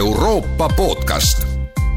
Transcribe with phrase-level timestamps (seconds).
[0.00, 1.46] Euroopa podcast.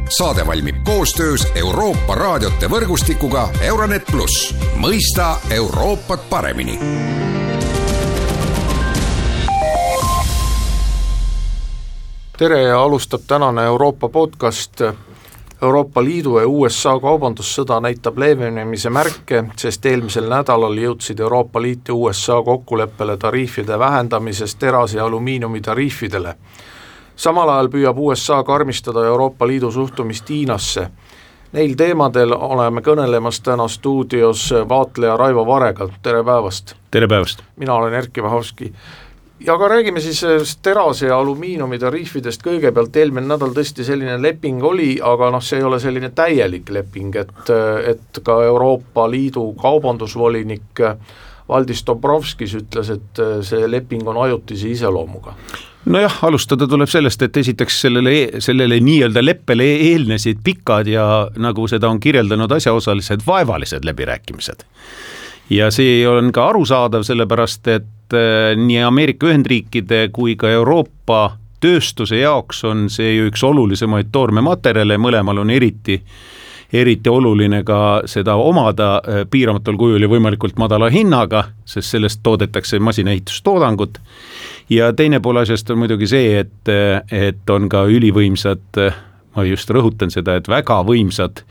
[0.09, 6.79] saade valmib koostöös Euroopa raadiote võrgustikuga Euronet pluss, mõista Euroopat paremini
[12.37, 14.81] tere ja alustab tänane Euroopa podcast.
[15.61, 21.93] Euroopa Liidu ja USA kaubandussõda näitab leevenemise märke, sest eelmisel nädalal jõudsid Euroopa Liit ja
[21.93, 26.35] USA kokkuleppele tariifide vähendamises terase ja alumiiniumi tariifidele.
[27.15, 30.87] Samal ajal püüab USA karmistada Euroopa Liidu suhtumist Hiinasse.
[31.53, 36.75] Neil teemadel oleme kõnelemas täna stuudios vaatleja Raivo Varega, tere päevast!
[36.91, 37.43] tere päevast!
[37.57, 38.73] mina olen Erkki Vahovski
[39.45, 40.23] ja aga räägime siis
[40.61, 45.67] terase ja alumiiniumi tariifidest kõigepealt, eelmine nädal tõesti selline leping oli, aga noh, see ei
[45.67, 47.51] ole selline täielik leping, et,
[47.91, 50.83] et ka Euroopa Liidu kaubandusvolinik
[51.49, 55.35] Valdis Dombrovskis ütles, et see leping on ajutise iseloomuga
[55.85, 61.89] nojah, alustada tuleb sellest, et esiteks sellele, sellele nii-öelda leppele eelnesid pikad ja nagu seda
[61.91, 64.63] on kirjeldanud asjaosalised, vaevalised läbirääkimised.
[65.49, 72.19] ja see on ka arusaadav, sellepärast et äh, nii Ameerika Ühendriikide kui ka Euroopa tööstuse
[72.19, 75.99] jaoks on see ju üks olulisemaid toormematerjale, mõlemal on eriti
[76.73, 82.79] eriti oluline ka seda omada äh, piiramatul kujul ja võimalikult madala hinnaga, sest sellest toodetakse
[82.79, 83.99] masinaehitustoodangut.
[84.69, 86.69] ja teine pool asjast on muidugi see, et,
[87.11, 88.79] et on ka ülivõimsad,
[89.35, 91.43] ma just rõhutan seda, et väga võimsad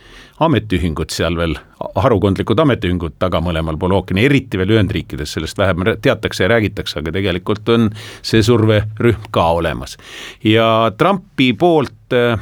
[0.43, 1.55] ametiühingud seal veel,
[2.03, 7.15] harukondlikud ametiühingud taga mõlemal pool ookeani, eriti veel Ühendriikides, sellest vähem teatakse ja räägitakse, aga
[7.15, 7.91] tegelikult on
[8.25, 9.97] see surverühm ka olemas.
[10.45, 12.41] ja Trumpi poolt äh,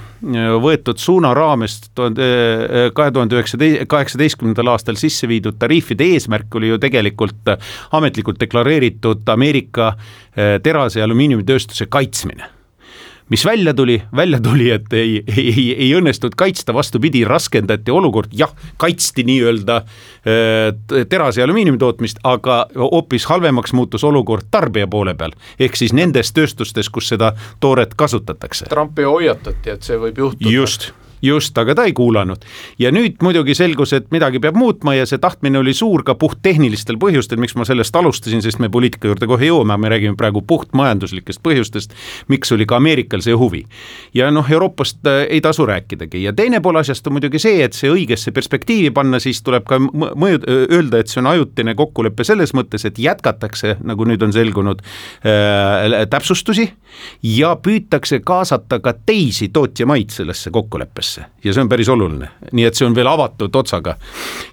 [0.62, 6.78] võetud suuna raames äh, kahe tuhande üheksateist, kaheksateistkümnendal aastal sisse viidud tariifide eesmärk oli ju
[6.78, 7.56] tegelikult
[7.96, 12.59] ametlikult deklareeritud Ameerika äh, terase- ja alumiiniumitööstuse kaitsmine
[13.30, 18.52] mis välja tuli, välja tuli, et ei, ei, ei õnnestunud kaitsta, vastupidi, raskendati olukord, jah,
[18.76, 25.34] kaitsti nii-öelda äh, terase ja alumiiniumi tootmist, aga hoopis halvemaks muutus olukord tarbija poole peal.
[25.58, 28.66] ehk siis nendes tööstustes, kus seda tooret kasutatakse.
[28.70, 30.50] Trumpi hoiatati, et see võib juhtuda.
[30.50, 30.90] just
[31.22, 32.44] just, aga ta ei kuulanud.
[32.78, 36.98] ja nüüd muidugi selgus, et midagi peab muutma ja see tahtmine oli suur ka puhttehnilistel
[37.00, 41.42] põhjustel, miks ma sellest alustasin, sest me poliitika juurde kohe jõuame, me räägime praegu puhtmajanduslikest
[41.44, 41.94] põhjustest,
[42.32, 43.64] miks oli ka Ameerikal see huvi.
[44.14, 47.76] ja noh, Euroopast äh, ei tasu rääkidagi ja teine pool asjast on muidugi see, et
[47.76, 52.54] see õigesse perspektiivi panna, siis tuleb ka mõju, öelda, et see on ajutine kokkulepe selles
[52.56, 54.82] mõttes, et jätkatakse, nagu nüüd on selgunud
[55.24, 56.70] äh,, täpsustusi
[57.22, 62.64] ja püütakse kaasata ka teisi tootjamaid sellesse kokkuleppesse Euroopasse ja see on päris oluline, nii
[62.68, 63.96] et see on veel avatud otsaga.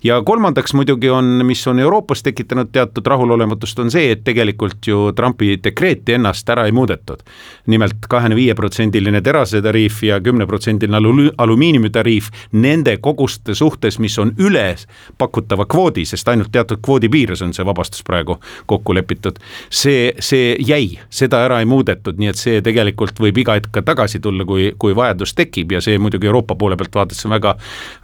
[0.04, 5.12] ja kolmandaks muidugi on, mis on Euroopas tekitanud teatud rahulolematust, on see, et tegelikult ju
[5.16, 7.24] Trumpi dekreeti ennast ära ei muudetud.
[7.68, 14.76] nimelt kahekümne viie protsendiline terasetariif ja kümneprotsendiline alu-, alumiiniumitariif nende koguste suhtes, mis on üle
[15.18, 19.40] pakutava kvoodi, sest ainult teatud kvoodi piires on see vabastus praegu kokku lepitud.
[19.70, 23.82] see, see jäi, seda ära ei muudetud, nii et see tegelikult võib iga hetk ka
[23.82, 27.34] tagasi tulla, kui, kui vajadus tekib ja see muidugi Euroopa Euroopa poole pealt vaadates on
[27.36, 27.56] väga,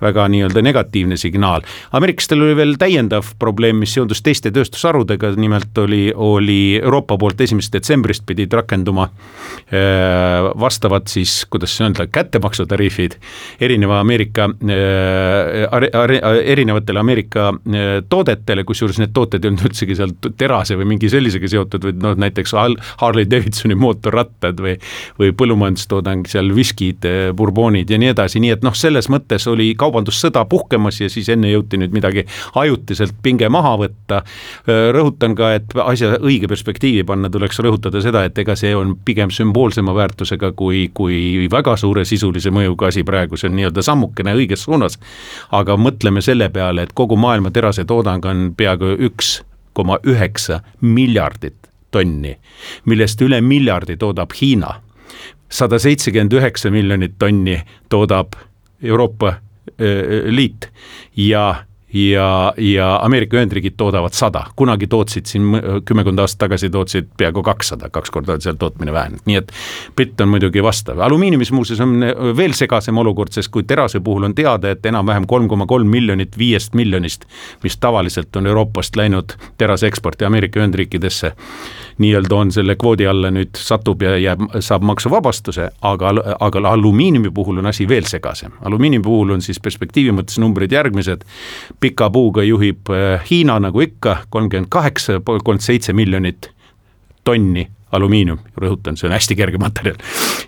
[0.01, 1.61] väga nii-öelda negatiivne signaal.
[1.91, 7.73] ameeriklastel oli veel täiendav probleem, mis seondus teiste tööstusharudega, nimelt oli, oli Euroopa poolt esimesest
[7.73, 13.15] detsembrist pidid rakenduma äh, vastavad siis, kuidas öelda, kättemaksutariifid
[13.61, 15.77] erineva Ameerika, äh,
[16.43, 21.47] erinevatele Ameerika äh, toodetele, kusjuures need tooted ei olnud üldsegi seal terase või mingi sellisega
[21.55, 22.55] seotud, vaid noh, näiteks
[22.99, 24.75] Harley Davidsoni mootorrattad või,
[25.19, 29.73] või põllumajandustoodang, seal viskid, burboonid ja nii edasi edasi, nii et noh, selles mõttes oli
[29.77, 34.23] kaubandussõda puhkemas ja siis enne jõuti nüüd midagi ajutiselt pinge maha võtta.
[34.93, 39.29] rõhutan ka, et asja õige perspektiivi panna, tuleks rõhutada seda, et ega see on pigem
[39.29, 44.63] sümboolsema väärtusega kui, kui väga suure sisulise mõjuga asi praegu, see on nii-öelda sammukene õiges
[44.63, 44.97] suunas.
[45.51, 49.41] aga mõtleme selle peale, et kogu maailma terasetoodang on peaaegu üks
[49.73, 52.37] koma üheksa miljardit tonni,
[52.85, 54.79] millest üle miljardi toodab Hiina
[55.53, 58.33] sada seitsekümmend üheksa miljonit tonni toodab
[58.81, 59.35] Euroopa
[60.27, 60.69] Liit.
[61.15, 65.53] Ja ja, ja Ameerika Ühendriigid toodavad sada, kunagi tootsid siin
[65.85, 69.51] kümmekond aastat tagasi tootsid peaaegu kakssada, kaks korda on seal tootmine vähenenud, nii et
[69.95, 70.99] pilt on muidugi vastav.
[70.99, 71.99] alumiiniumis muuseas on
[72.37, 76.37] veel segasem olukord, sest kui terase puhul on teada, et enam-vähem kolm koma kolm miljonit
[76.37, 77.27] viiest miljonist,
[77.63, 81.33] mis tavaliselt on Euroopast läinud terase eksporti Ameerika Ühendriikidesse,
[81.97, 87.61] nii-öelda on selle kvoodi alla nüüd satub ja jääb, saab maksuvabastuse, aga, aga alumiiniumi puhul
[87.61, 88.51] on asi veel segasem.
[88.61, 91.23] alumiiniumi puhul on siis perspektiivi mõttes numbrid järgmised
[91.83, 96.51] pika puuga juhib äh, Hiina nagu ikka, kolmkümmend kaheksa, kolmkümmend seitse miljonit
[97.27, 99.99] tonni alumiinium, rõhutan, see on hästi kerge materjal.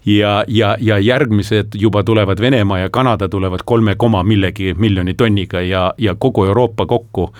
[0.05, 5.61] ja, ja, ja järgmised juba tulevad Venemaa ja Kanada tulevad kolme koma millegi miljoni tonniga
[5.61, 7.31] ja, ja kogu Euroopa kokku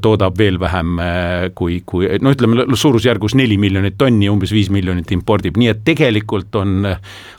[0.00, 0.96] toodab veel vähem
[1.54, 6.56] kui, kui no ütleme suurusjärgus neli miljonit tonni, umbes viis miljonit impordib, nii et tegelikult
[6.56, 6.88] on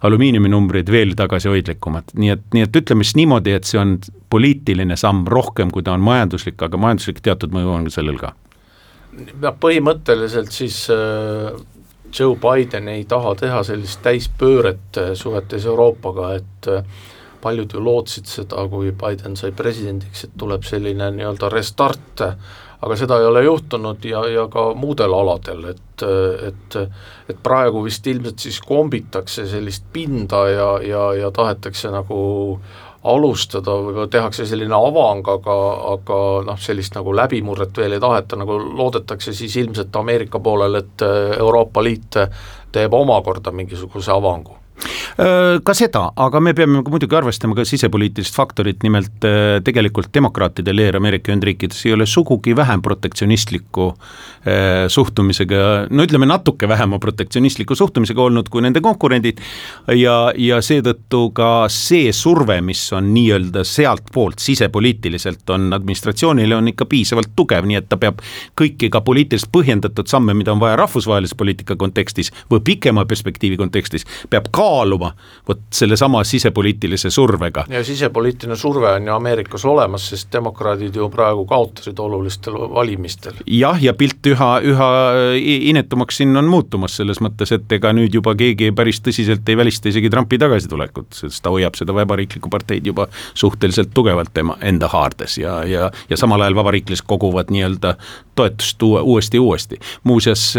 [0.06, 3.98] alumiiniumi numbrid veel tagasihoidlikumad, nii et, nii et ütleme siis niimoodi, et see on
[4.30, 8.36] poliitiline samm rohkem, kui ta on majanduslik, aga majanduslik teatud mõju on sellel ka
[9.18, 11.52] noh, põhimõtteliselt siis äh,
[12.20, 16.84] Joe Biden ei taha teha sellist täispööret äh, suhetes Euroopaga, et äh,
[17.42, 22.24] paljud ju lootsid seda, kui Biden sai presidendiks, et tuleb selline nii-öelda restart,
[22.82, 26.04] aga seda ei ole juhtunud ja, ja ka muudel aladel, et,
[26.48, 26.78] et
[27.28, 32.20] et praegu vist ilmselt siis kombitakse sellist pinda ja, ja, ja tahetakse nagu
[33.08, 33.78] alustada
[34.12, 35.58] tehakse selline avang, aga,
[35.94, 41.06] aga noh, sellist nagu läbimurret veel ei taheta, nagu loodetakse siis ilmselt Ameerika poolel, et
[41.40, 42.20] Euroopa Liit
[42.72, 44.58] teeb omakorda mingisuguse avangu
[45.18, 49.28] ka seda, aga me peame muidugi arvestama ka sisepoliitilist faktorit, nimelt
[49.66, 53.90] tegelikult demokraatide leer Ameerika Ühendriikides ei ole sugugi vähem protektsionistliku
[54.88, 59.42] suhtumisega, no ütleme natuke vähema protektsionistliku suhtumisega olnud kui nende konkurendid
[59.96, 66.88] ja, ja seetõttu ka see surve, mis on nii-öelda sealtpoolt sisepoliitiliselt, on administratsioonile on ikka
[66.90, 68.22] piisavalt tugev, nii et ta peab
[68.58, 74.08] kõiki ka poliitiliselt põhjendatud samme, mida on vaja rahvusvahelise poliitika kontekstis või pikema perspektiivi kontekstis,
[74.30, 75.14] peab kaaluma hakkama
[75.48, 77.66] vot sellesama sisepoliitilise survega.
[77.70, 83.34] ja sisepoliitiline surve on ju Ameerikas olemas, sest demokraadid ju praegu kaotasid olulistel valimistel.
[83.48, 84.90] jah, ja pilt üha, üha
[85.38, 89.90] inetumaks siin on muutumas selles mõttes, et ega nüüd juba keegi päris tõsiselt ei välista
[89.90, 95.38] isegi Trumpi tagasitulekut, sest ta hoiab seda vabariiklikku parteid juba suhteliselt tugevalt tema enda haardes
[95.38, 97.96] ja, ja, ja samal ajal vabariiklased koguvad nii-öelda
[98.36, 99.80] toetust uue, uuesti uuesti.
[100.04, 100.54] muuseas,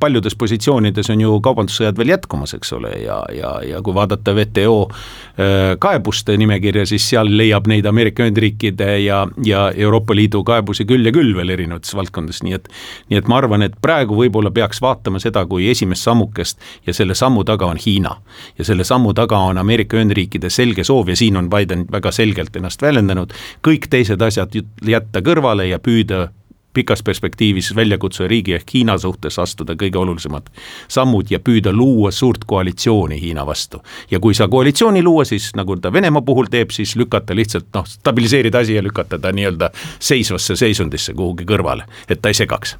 [0.00, 4.76] paljudes positsioonides on ju kaubandussõjad veel jätkumas, eks ole, ja, ja, ja kui vaadata WTO
[4.88, 11.06] äh, kaebuste nimekirja, siis seal leiab neid Ameerika Ühendriikide ja, ja Euroopa Liidu kaebusi küll
[11.06, 12.68] ja küll veel erinevates valdkondades, nii et
[13.10, 17.16] nii et ma arvan, et praegu võib-olla peaks vaatama seda kui esimest sammukest ja selle
[17.18, 18.16] sammu taga on Hiina.
[18.58, 22.56] ja selle sammu taga on Ameerika Ühendriikide selge soov ja siin on Biden väga selgelt
[22.56, 23.32] ennast väljendanud,
[23.66, 24.54] kõik teised asjad
[24.86, 26.28] jätta kõrvale ja püüda
[26.74, 30.48] pikas perspektiivis väljakutse riigi ehk Hiina suhtes astuda kõige olulisemad
[30.88, 33.82] sammud ja püüda luua suurt koalitsiooni Hiina vastu.
[34.10, 37.86] ja kui sa koalitsiooni luua, siis nagu ta Venemaa puhul teeb, siis lükata lihtsalt noh,
[37.86, 42.76] stabiliseerida asi ja lükata ta nii-öelda seisvasse seisundisse kuhugi kõrvale, et ta ei segaks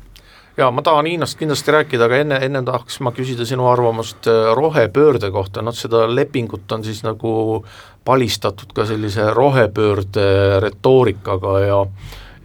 [0.57, 4.53] jaa, ma tahan Hiinast kindlasti rääkida, aga enne, enne tahaks ma küsida sinu arvamust äh,
[4.57, 7.65] rohepöörde kohta, noh seda lepingut on siis nagu
[8.05, 11.79] palistatud ka sellise rohepöörde retoorikaga ja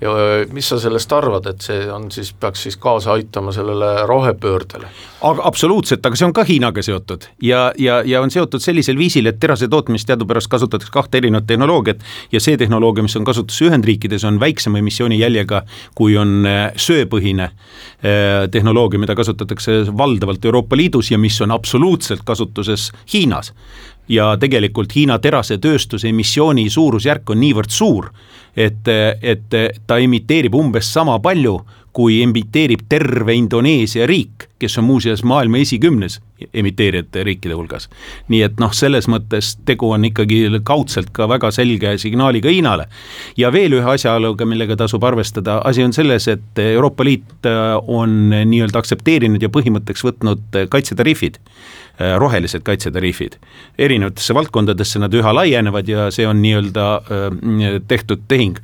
[0.02, 0.14] ja
[0.54, 4.90] mis sa sellest arvad, et see on siis, peaks siis kaasa aitama sellele rohepöördele?
[5.26, 9.26] aga absoluutselt, aga see on ka Hiinaga seotud ja, ja, ja on seotud sellisel viisil,
[9.32, 14.28] et terase tootmist teadupärast kasutatakse kahte erinevat tehnoloogiat ja see tehnoloogia, mis on kasutuses Ühendriikides,
[14.28, 15.64] on väiksema emissioonijäljega,
[15.98, 22.22] kui on äh, söepõhine äh, tehnoloogia, mida kasutatakse valdavalt Euroopa Liidus ja mis on absoluutselt
[22.26, 23.54] kasutuses Hiinas
[24.10, 28.12] ja tegelikult Hiina terasetööstuse emissiooni suurusjärk on niivõrd suur,
[28.58, 28.88] et,
[29.22, 29.58] et
[29.88, 31.60] ta emiteerib umbes sama palju,
[31.98, 36.20] kui emiteerib terve Indoneesia riik, kes on muuseas maailma esikümnes
[36.54, 37.88] emiteerijate riikide hulgas.
[38.30, 42.86] nii et noh, selles mõttes tegu on ikkagi kaudselt ka väga selge signaaliga Hiinale.
[43.38, 47.50] ja veel ühe asjaoluga, millega tasub arvestada, asi on selles, et Euroopa Liit
[47.88, 51.87] on nii-öelda aktsepteerinud ja põhimõtteks võtnud kaitsetariifid Äh,
[52.20, 53.38] rohelised kaitsetariifid.
[53.78, 58.58] erinevatesse valdkondadesse nad üha laienevad ja see on nii-öelda äh, tehtud tehing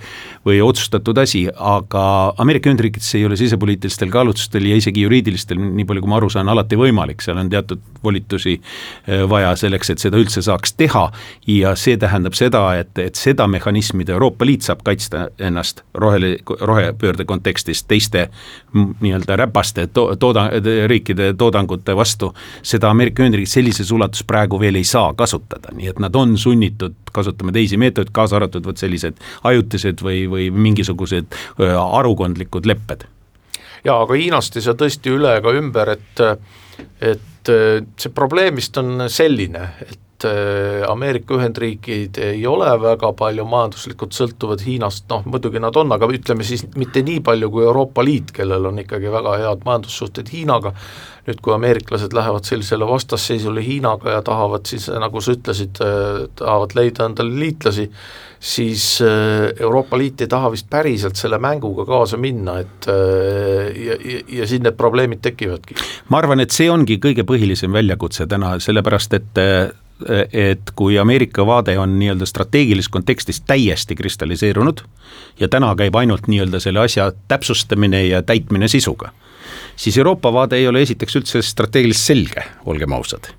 [0.45, 6.03] või otsustatud asi, aga Ameerika Ühendriikides ei ole sisepoliitilistel kaalutlustel ja isegi juriidilistel, nii palju
[6.03, 10.19] kui ma aru saan, alati võimalik, seal on teatud volitusi äh, vaja selleks, et seda
[10.21, 11.07] üldse saaks teha
[11.47, 16.35] ja see tähendab seda, et, et seda mehhanismi, mida Euroopa Liit saab kaitsta ennast rohele,
[16.61, 18.27] rohepöörde kontekstis teiste
[18.73, 20.49] nii-öelda räpaste to-, tooda-,
[20.87, 26.01] riikide toodangute vastu, seda Ameerika Ühendriigid sellises ulatuses praegu veel ei saa kasutada, nii et
[26.03, 32.69] nad on sunnitud kasutama teisi meetodeid, kaasa arvatud vot sellised ajutised või, või mingisugused harukondlikud
[32.69, 33.07] lepped.
[33.83, 36.23] jaa, aga Hiinast ei saa tõesti üle ega ümber, et
[37.03, 37.49] et
[37.99, 44.15] see probleem vist on selline, et et äh, Ameerika Ühendriigid ei ole väga palju majanduslikult
[44.15, 48.33] sõltuvad Hiinast, noh muidugi nad on, aga ütleme siis mitte nii palju kui Euroopa Liit,
[48.35, 50.73] kellel on ikkagi väga head majandussuhted Hiinaga,
[51.27, 56.75] nüüd kui ameeriklased lähevad sellisele vastasseisule Hiinaga ja tahavad siis, nagu sa ütlesid, äh, tahavad
[56.77, 57.89] leida endale liitlasi,
[58.43, 64.19] siis äh, Euroopa Liit ei taha vist päriselt selle mänguga kaasa minna, et ja, ja,
[64.39, 65.77] ja siin need probleemid tekivadki.
[66.11, 69.41] ma arvan, et see ongi kõige põhilisem väljakutse täna, sellepärast et
[70.33, 74.83] et kui Ameerika vaade on nii-öelda strateegilises kontekstis täiesti kristalliseerunud
[75.39, 79.11] ja täna käib ainult nii-öelda selle asja täpsustamine ja täitmine sisuga
[79.75, 83.29] siis Euroopa vaade ei ole esiteks üldse strateegiliselt selge, olgem ausad.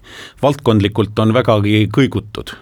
[0.43, 2.55] valdkondlikult on vägagi kõigutud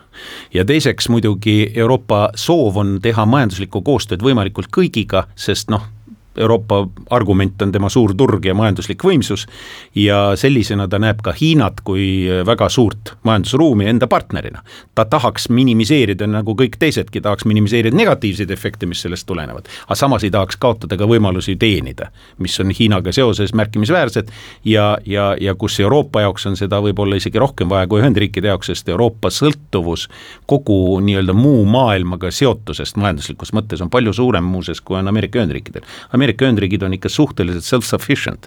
[0.54, 5.88] ja teiseks muidugi Euroopa soov on teha majanduslikku koostööd võimalikult kõigiga, sest noh,
[6.36, 9.46] Euroopa argument on tema suur turg ja majanduslik võimsus
[9.94, 14.62] ja sellisena ta näeb ka Hiinat kui väga suurt majandusruumi enda partnerina.
[14.94, 20.24] ta tahaks minimiseerida, nagu kõik teisedki, tahaks minimiseerida negatiivseid efekte, mis sellest tulenevad, aga samas
[20.24, 24.32] ei tahaks kaotada ka võimalusi teenida, mis on Hiinaga seoses märkimisväärsed
[24.64, 28.72] ja, ja, ja kus Euroopa jaoks on seda võib-olla isegi rohkem vaja kui Ühendriikide jaoks,
[28.72, 30.08] sest Euroopa sõltuvus
[30.46, 35.86] kogu nii-öelda muu maailmaga seotusest majanduslikus mõttes on palju suurem muuseas, kui on Ameerika Ühendriikidel
[36.22, 38.46] Ameerika Ühendriigid on ikka suhteliselt self-sufficient.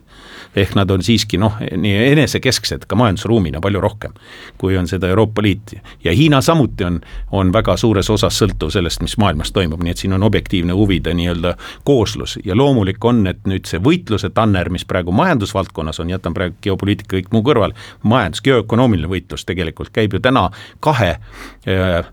[0.55, 4.13] ehk nad on siiski noh, nii enesekesksed ka majandusruumina palju rohkem,
[4.57, 5.73] kui on seda Euroopa Liit.
[6.03, 7.01] ja Hiina samuti on,
[7.31, 11.13] on väga suures osas sõltuv sellest, mis maailmas toimub, nii et siin on objektiivne huvide
[11.13, 16.33] nii-öelda kooslus ja loomulik on, et nüüd see võitluse tanner, mis praegu majandusvaldkonnas on, jätan
[16.33, 20.47] praegu geopoliitika kõik muu kõrval, majandus, geoökonoomiline võitlus tegelikult käib ju täna
[20.79, 21.19] kahe äh,
[21.67, 22.07] äh,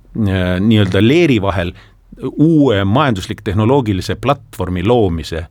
[0.59, 1.77] nii-öelda leeri vahel
[2.33, 5.47] uue majanduslik-tehnoloogilise platvormi loomise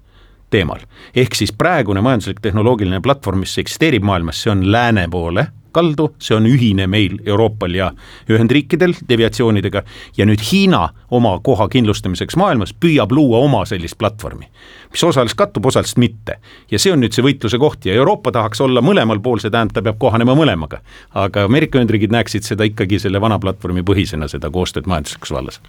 [0.50, 0.80] teemal.
[1.15, 6.48] ehk siis praegune majanduslik-tehnoloogiline platvorm, mis eksisteerib maailmas, see on lääne poole kaldu, see on
[6.50, 7.92] ühine meil Euroopal ja
[8.30, 9.84] Ühendriikidel deviatsioonidega
[10.18, 14.48] ja nüüd Hiina oma koha kindlustamiseks maailmas püüab luua oma sellist platvormi,
[14.92, 16.40] mis osaliselt kattub, osaliselt mitte.
[16.72, 19.75] ja see on nüüd see võitluse koht ja Euroopa tahaks olla mõlemal pool, see tähendab,
[19.75, 20.82] ta peab kohanema mõlemaga.
[21.13, 25.62] aga Ameerika Ühendriigid näeksid seda ikkagi selle vana platvormi põhisena, seda koostööd majanduslikus vallas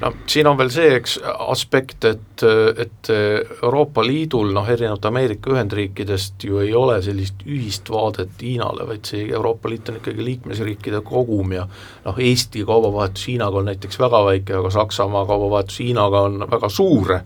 [0.00, 1.16] no siin on veel see, eks,
[1.48, 2.44] aspekt, et,
[2.82, 3.10] et
[3.62, 9.26] Euroopa Liidul noh, erinevalt Ameerika Ühendriikidest ju ei ole sellist ühist vaadet Hiinale, vaid see
[9.30, 11.66] Euroopa Liit on ikkagi liikmesriikide kogum ja
[12.04, 17.18] noh, Eesti kaubavahetus Hiinaga on näiteks väga väike, aga Saksamaa kaubavahetus Hiinaga on väga suur.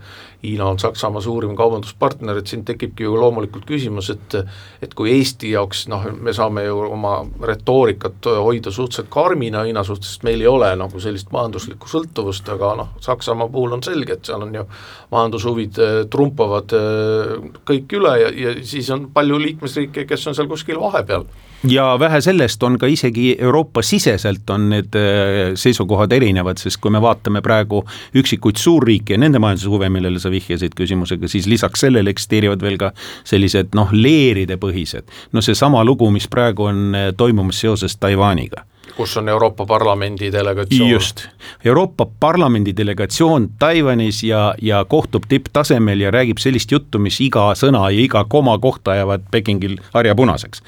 [0.43, 4.39] Hiina on Saksamaa suurim kaubanduspartner, et siin tekibki ju loomulikult küsimus, et
[4.81, 10.15] et kui Eesti jaoks noh, me saame ju oma retoorikat hoida suhteliselt karmina Hiina suhtes,
[10.15, 14.33] sest meil ei ole nagu sellist majanduslikku sõltuvust, aga noh, Saksamaa puhul on selge, et
[14.33, 14.65] seal on ju
[15.12, 17.37] majandushuvid eh, trumpavad eh,
[17.69, 21.29] kõik üle ja, ja siis on palju liikmesriike, kes on seal kuskil vahepeal.
[21.69, 27.02] Ja vähe sellest, on ka isegi Euroopa-siseselt on need äh, seisukohad erinevad, sest kui me
[27.02, 27.83] vaatame praegu
[28.19, 32.93] üksikuid suurriike ja nende majandushuve, millele sa vihjasid küsimusega, siis lisaks sellele eksisteerivad veel ka
[33.29, 35.07] sellised noh, leeride põhised.
[35.33, 40.90] no seesama lugu, mis praegu on äh, toimumas seoses Taiwaniga kus on Euroopa Parlamendi delegatsioon.
[40.90, 41.26] just,
[41.64, 47.87] Euroopa Parlamendi delegatsioon Taiwanis ja, ja kohtub tipptasemel ja räägib sellist juttu, mis iga sõna
[47.90, 50.62] ja iga koma kohta ajavad Pekingil harja punaseks.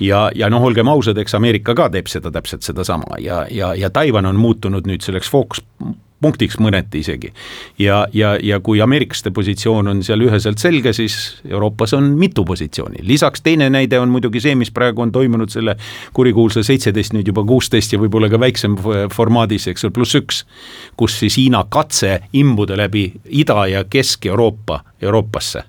[0.00, 3.90] ja, ja noh, olgem ausad, eks Ameerika ka teeb seda täpselt sedasama ja, ja, ja
[3.90, 5.62] Taiwan on muutunud nüüd selleks fookus
[6.22, 7.32] punktiks mõneti isegi.
[7.78, 11.16] ja, ja, ja kui ameeriklaste positsioon on seal üheselt selge, siis
[11.48, 15.76] Euroopas on mitu positsiooni, lisaks teine näide on muidugi see, mis praegu on toimunud selle
[16.14, 18.78] kurikuulsa seitseteist, nüüd juba kuusteist ja võib-olla ka väiksem
[19.12, 20.44] formaadis, eks ole, pluss üks,
[20.96, 23.08] kus siis Hiina katse imbuda läbi
[23.42, 25.64] Ida- ja Kesk-Euroopa Euroopasse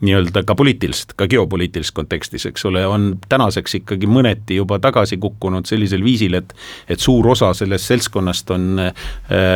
[0.00, 5.66] nii-öelda ka poliitiliselt, ka geopoliitilises kontekstis, eks ole, on tänaseks ikkagi mõneti juba tagasi kukkunud
[5.66, 6.54] sellisel viisil, et
[6.88, 8.92] et suur osa sellest seltskonnast on eh,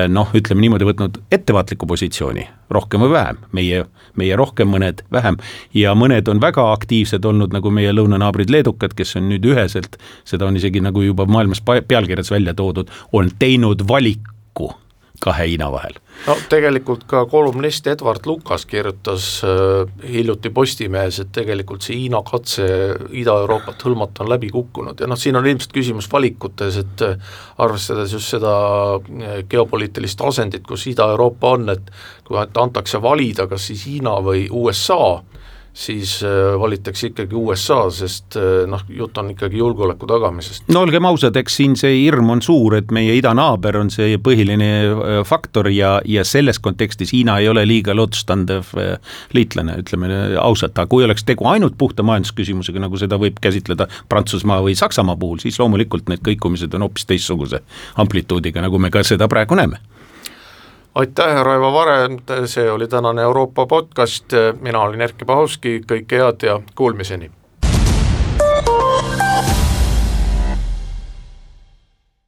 [0.09, 3.85] noh, ütleme niimoodi, võtnud ettevaatliku positsiooni, rohkem või vähem, meie,
[4.19, 5.39] meie rohkem, mõned vähem,
[5.75, 9.99] ja mõned on väga aktiivsed olnud, nagu meie lõunanaabrid leedukad, kes on nüüd üheselt,
[10.29, 14.73] seda on isegi nagu juba maailmas pealkirjades välja toodud, on teinud valiku
[15.21, 15.95] kahe Hiina vahel.
[16.27, 22.67] no tegelikult ka kolumnist Edward Lukas kirjutas äh, hiljuti Postimehes, et tegelikult see Hiina katse
[23.11, 28.15] Ida-Euroopat hõlmata on läbi kukkunud ja noh, siin on ilmselt küsimus valikutes, et äh, arvestades
[28.17, 28.55] just seda
[28.97, 31.93] äh, geopoliitilist asendit, kus Ida-Euroopa on, et
[32.27, 35.21] kui antakse valida, kas siis Hiina või USA,
[35.75, 40.67] siis äh, valitakse ikkagi USA, sest äh, noh, jutt on ikkagi julgeoleku tagamisest.
[40.73, 44.69] no olgem ausad, eks siin see hirm on suur, et meie idanaaber on see põhiline
[44.83, 48.73] äh, faktor ja, ja selles kontekstis Hiina ei ole liiga lootustandev
[49.33, 54.61] liitlane, ütleme ausalt, aga kui oleks tegu ainult puhta majandusküsimusega, nagu seda võib käsitleda Prantsusmaa
[54.65, 57.63] või Saksamaa puhul, siis loomulikult need kõikumised on hoopis teistsuguse
[58.01, 59.81] amplituudiga, nagu me ka seda praegu näeme
[60.95, 62.09] aitäh, Raivo Vare,
[62.47, 64.27] see oli tänane Euroopa podcast,
[64.61, 67.31] mina olin Erkki Pahovski, kõike head ja kuulmiseni